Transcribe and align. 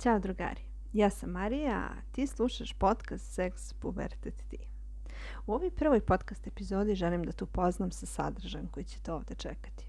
Ćao 0.00 0.18
drugari, 0.18 0.62
ja 0.92 1.10
sam 1.10 1.30
Marija, 1.30 1.76
a 1.76 2.12
ti 2.12 2.26
slušaš 2.26 2.72
podcast 2.72 3.38
Sex 3.38 3.74
Pubertet 3.80 4.44
Ti. 4.48 4.58
U 5.46 5.52
ovoj 5.52 5.70
prvoj 5.70 6.00
podcast 6.00 6.46
epizodi 6.46 6.94
želim 6.94 7.24
da 7.24 7.32
te 7.32 7.44
upoznam 7.44 7.90
sa 7.90 8.06
sadržajem 8.06 8.68
koji 8.68 8.84
će 8.84 9.00
te 9.00 9.12
ovde 9.12 9.34
čekati. 9.34 9.86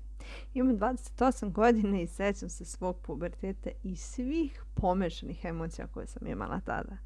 Imam 0.54 0.78
28 0.78 1.52
godina 1.52 2.02
i 2.02 2.08
sećam 2.08 2.50
se 2.50 2.66
svog 2.66 3.00
puberteta 3.02 3.70
i 3.84 3.96
svih 3.96 4.64
pomešanih 4.74 5.46
emocija 5.46 5.88
koje 5.88 6.08
sam 6.08 6.28
imala 6.28 6.60
tada. 6.60 6.98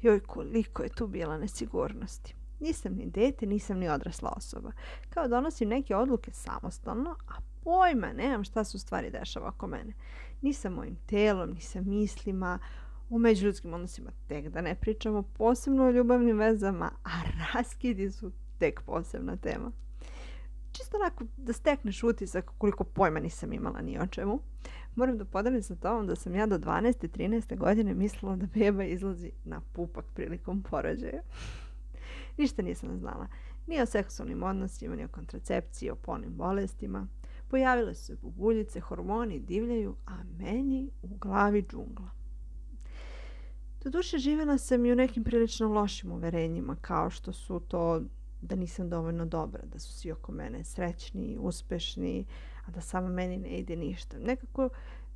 Joj, 0.00 0.20
koliko 0.20 0.82
je 0.82 0.88
tu 0.88 1.06
bila 1.06 1.38
nesigurnosti. 1.38 2.34
Nisam 2.60 2.92
ni 2.92 3.06
dete, 3.06 3.46
nisam 3.46 3.78
ni 3.78 3.88
odrasla 3.88 4.32
osoba. 4.36 4.72
Kao 5.10 5.28
donosim 5.28 5.68
neke 5.68 5.96
odluke 5.96 6.30
samostalno, 6.32 7.16
a 7.28 7.51
pojma 7.64 8.12
nemam 8.12 8.44
šta 8.44 8.64
se 8.64 8.76
u 8.76 8.80
stvari 8.80 9.10
dešava 9.10 9.48
oko 9.48 9.66
mene. 9.66 9.92
Ni 10.40 10.52
sa 10.52 10.70
mojim 10.70 10.96
telom, 11.06 11.50
ni 11.50 11.60
sa 11.60 11.80
mislima, 11.80 12.58
o 13.10 13.18
međuljudskim 13.18 13.74
odnosima 13.74 14.10
tek 14.26 14.48
da 14.48 14.60
ne 14.60 14.74
pričamo, 14.74 15.22
posebno 15.22 15.84
o 15.84 15.90
ljubavnim 15.90 16.38
vezama, 16.38 16.90
a 17.04 17.10
raskidi 17.54 18.10
su 18.10 18.32
tek 18.58 18.82
posebna 18.82 19.36
tema. 19.36 19.72
Čisto 20.72 20.96
onako 20.96 21.24
da 21.36 21.52
stekneš 21.52 22.02
utisak 22.02 22.50
koliko 22.58 22.84
pojma 22.84 23.20
nisam 23.20 23.52
imala 23.52 23.80
ni 23.80 23.98
o 23.98 24.06
čemu. 24.06 24.40
Moram 24.94 25.18
da 25.18 25.24
podelim 25.24 25.62
sa 25.62 25.74
tobom 25.74 26.06
da 26.06 26.16
sam 26.16 26.34
ja 26.34 26.46
do 26.46 26.58
12. 26.58 27.08
13. 27.08 27.58
godine 27.58 27.94
mislila 27.94 28.36
da 28.36 28.46
beba 28.54 28.84
izlazi 28.84 29.30
na 29.44 29.60
pupak 29.72 30.04
prilikom 30.14 30.62
porođaja. 30.62 31.22
Ništa 32.38 32.62
nisam 32.62 32.98
znala. 32.98 33.26
Ni 33.66 33.80
o 33.80 33.86
seksualnim 33.86 34.42
odnosima, 34.42 34.96
ni 34.96 35.04
o 35.04 35.08
kontracepciji, 35.08 35.90
o 35.90 35.96
polnim 35.96 36.32
bolestima. 36.36 37.06
Pojavile 37.52 37.94
su 37.94 38.04
se 38.04 38.16
bubuljice, 38.22 38.80
hormoni 38.80 39.40
divljaju, 39.40 39.96
a 40.06 40.12
meni 40.38 40.90
u 41.02 41.08
glavi 41.16 41.62
džungla. 41.70 42.10
Doduše 43.84 44.18
živjela 44.18 44.58
sam 44.58 44.86
i 44.86 44.92
u 44.92 44.96
nekim 44.96 45.24
prilično 45.24 45.68
lošim 45.68 46.12
uverenjima, 46.12 46.76
kao 46.80 47.10
što 47.10 47.32
su 47.32 47.60
to 47.60 48.02
da 48.42 48.56
nisam 48.56 48.90
dovoljno 48.90 49.26
dobra, 49.26 49.62
da 49.64 49.78
su 49.78 49.92
svi 49.92 50.12
oko 50.12 50.32
mene 50.32 50.64
srećni, 50.64 51.36
uspešni, 51.40 52.26
a 52.66 52.70
da 52.70 52.80
samo 52.80 53.08
meni 53.08 53.36
ne 53.36 53.48
ide 53.48 53.76
ništa. 53.76 54.18
Nekako 54.18 54.68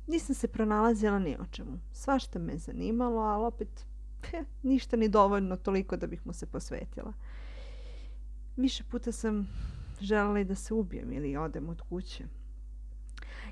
nisam 0.07 0.35
se 0.35 0.47
pronalazila 0.47 1.19
ni 1.19 1.35
o 1.39 1.45
čemu. 1.51 1.79
Svašta 1.91 2.39
me 2.39 2.57
zanimalo, 2.57 3.21
ali 3.21 3.45
opet 3.45 3.85
he, 4.23 4.43
ništa 4.63 4.97
ni 4.97 5.09
dovoljno 5.09 5.55
toliko 5.55 5.97
da 5.97 6.07
bih 6.07 6.25
mu 6.25 6.33
se 6.33 6.45
posvetila. 6.45 7.13
Više 8.57 8.83
puta 8.83 9.11
sam 9.11 9.47
želela 9.99 10.39
i 10.39 10.45
da 10.45 10.55
se 10.55 10.73
ubijem 10.73 11.11
ili 11.11 11.37
odem 11.37 11.69
od 11.69 11.81
kuće. 11.81 12.25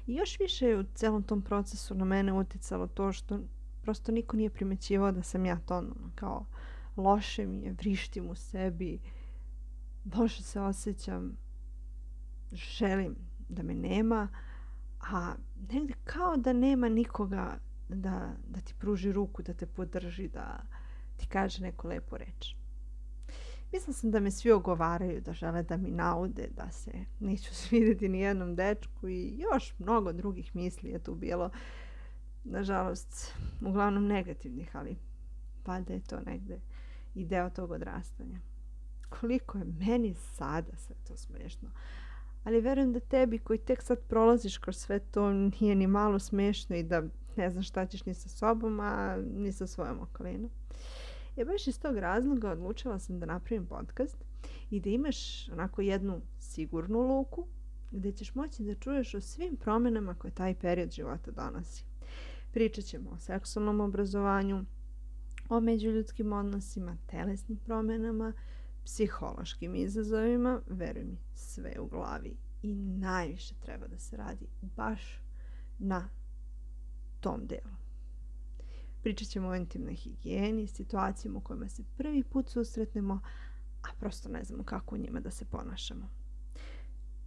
I 0.07 0.15
još 0.15 0.39
više 0.39 0.77
u 0.77 0.83
celom 0.95 1.23
tom 1.23 1.41
procesu 1.41 1.95
na 1.95 2.05
mene 2.05 2.33
uticalo 2.33 2.87
to 2.87 3.11
što 3.11 3.39
prosto 3.81 4.11
niko 4.11 4.37
nije 4.37 4.49
primećivao 4.49 5.11
da 5.11 5.21
sam 5.21 5.45
ja 5.45 5.59
to 5.59 5.77
ono, 5.77 5.95
kao 6.15 6.45
loše 6.97 7.45
mi 7.45 7.61
je, 7.61 7.71
vrištim 7.71 8.29
u 8.29 8.35
sebi, 8.35 8.99
loše 10.15 10.43
se 10.43 10.61
osjećam, 10.61 11.37
želim 12.51 13.15
da 13.49 13.63
me 13.63 13.73
nema, 13.73 14.27
a 14.99 15.33
negde 15.71 15.93
kao 16.03 16.37
da 16.37 16.53
nema 16.53 16.89
nikoga 16.89 17.59
da, 17.89 18.33
da 18.47 18.61
ti 18.61 18.73
pruži 18.79 19.11
ruku, 19.11 19.43
da 19.43 19.53
te 19.53 19.65
podrži, 19.65 20.27
da 20.27 20.63
ti 21.17 21.27
kaže 21.27 21.61
neku 21.61 21.87
lepu 21.87 22.17
reč. 22.17 22.55
Mislila 23.71 23.93
sam 23.93 24.11
da 24.11 24.19
me 24.19 24.31
svi 24.31 24.51
ogovaraju, 24.51 25.21
da 25.21 25.33
žele 25.33 25.63
da 25.63 25.77
mi 25.77 25.91
naude, 25.91 26.47
da 26.57 26.71
se 26.71 26.91
neću 27.19 27.55
svidjeti 27.63 28.09
ni 28.09 28.19
jednom 28.19 28.55
dečku 28.55 29.07
i 29.09 29.37
još 29.37 29.73
mnogo 29.79 30.13
drugih 30.13 30.55
misli 30.55 30.89
je 30.89 30.99
tu 30.99 31.15
bilo. 31.15 31.49
Nažalost, 32.43 33.33
uglavnom 33.61 34.07
negativnih, 34.07 34.75
ali 34.75 34.97
valjda 35.65 35.93
je 35.93 36.01
to 36.01 36.19
negde 36.19 36.59
i 37.15 37.25
deo 37.25 37.49
tog 37.49 37.71
odrastanja. 37.71 38.39
Koliko 39.09 39.57
je 39.57 39.65
meni 39.65 40.13
sada 40.13 40.77
sve 40.77 40.95
to 41.07 41.17
smešno. 41.17 41.69
Ali 42.43 42.61
verujem 42.61 42.93
da 42.93 42.99
tebi 42.99 43.37
koji 43.37 43.59
tek 43.59 43.81
sad 43.81 43.99
prolaziš 43.99 44.57
kroz 44.57 44.77
sve 44.77 44.99
to 44.99 45.33
nije 45.33 45.75
ni 45.75 45.87
malo 45.87 46.19
smešno 46.19 46.75
i 46.75 46.83
da 46.83 47.03
ne 47.35 47.49
znaš 47.49 47.67
šta 47.67 47.85
ćeš 47.85 48.05
ni 48.05 48.13
sa 48.13 48.29
sobom, 48.29 48.79
a 48.79 49.17
ni 49.35 49.51
sa 49.51 49.67
svojom 49.67 50.01
okolinom. 50.01 50.49
Ja 51.35 51.45
baš 51.45 51.67
iz 51.67 51.79
tog 51.79 51.97
razloga 51.97 52.51
odlučila 52.51 52.99
sam 52.99 53.19
da 53.19 53.25
napravim 53.25 53.65
podcast 53.65 54.17
i 54.69 54.79
da 54.79 54.89
imaš 54.89 55.49
onako 55.49 55.81
jednu 55.81 56.21
sigurnu 56.39 56.99
luku 56.99 57.47
gde 57.91 58.11
ćeš 58.11 58.35
moći 58.35 58.63
da 58.63 58.75
čuješ 58.75 59.13
o 59.13 59.21
svim 59.21 59.55
promenama 59.55 60.15
koje 60.15 60.31
taj 60.31 60.55
period 60.55 60.91
života 60.91 61.31
donosi. 61.31 61.85
Pričat 62.51 62.85
ćemo 62.85 63.09
o 63.09 63.19
seksualnom 63.19 63.79
obrazovanju, 63.79 64.65
o 65.49 65.59
međuljudskim 65.59 66.33
odnosima, 66.33 66.97
telesnim 67.07 67.57
promenama, 67.57 68.33
psihološkim 68.85 69.75
izazovima, 69.75 70.61
veruj 70.67 71.03
mi, 71.03 71.17
sve 71.33 71.73
u 71.79 71.87
glavi 71.87 72.37
i 72.61 72.75
najviše 72.75 73.55
treba 73.59 73.87
da 73.87 73.97
se 73.97 74.17
radi 74.17 74.47
baš 74.61 75.21
na 75.79 76.09
tom 77.19 77.47
delu. 77.47 77.84
Pričat 79.05 79.27
ćemo 79.27 79.47
o 79.47 79.55
intimnoj 79.55 79.93
higijeni, 79.93 80.67
situacijama 80.67 81.37
u 81.37 81.41
kojima 81.41 81.69
se 81.69 81.83
prvi 81.97 82.23
put 82.23 82.49
susretnemo, 82.49 83.19
a 83.81 83.87
prosto 83.99 84.29
ne 84.29 84.43
znamo 84.43 84.63
kako 84.63 84.95
u 84.95 84.97
njima 84.97 85.19
da 85.19 85.31
se 85.31 85.45
ponašamo. 85.45 86.09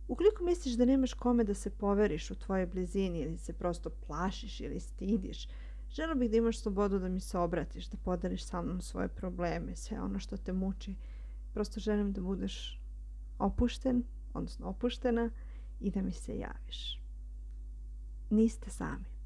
Ukoliko 0.08 0.44
misliš 0.44 0.74
da 0.74 0.84
nemaš 0.84 1.14
kome 1.14 1.44
da 1.44 1.54
se 1.54 1.70
poveriš 1.70 2.30
u 2.30 2.34
tvojoj 2.34 2.66
blizini 2.66 3.20
ili 3.20 3.38
se 3.38 3.52
prosto 3.52 3.90
plašiš 3.90 4.60
ili 4.60 4.80
stidiš, 4.80 5.48
želo 5.90 6.14
bih 6.14 6.30
da 6.30 6.36
imaš 6.36 6.60
slobodu 6.60 6.98
da 6.98 7.08
mi 7.08 7.20
se 7.20 7.38
obratiš, 7.38 7.88
da 7.88 7.96
podeliš 7.96 8.44
sa 8.44 8.62
mnom 8.62 8.80
svoje 8.80 9.08
probleme, 9.08 9.76
sve 9.76 10.00
ono 10.00 10.18
što 10.18 10.36
te 10.36 10.52
muči. 10.52 10.94
Prosto 11.54 11.80
želim 11.80 12.12
da 12.12 12.20
budeš 12.20 12.80
opušten, 13.38 14.02
odnosno 14.34 14.66
opuštena 14.66 15.30
i 15.80 15.90
da 15.90 16.02
mi 16.02 16.12
se 16.12 16.38
javiš. 16.38 17.02
Niste 18.30 18.70
sami. 18.70 19.17